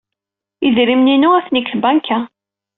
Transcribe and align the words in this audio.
Idrimen-inu 0.67 1.29
atni 1.37 1.59
deg 1.61 1.67
tbanka. 1.73 2.17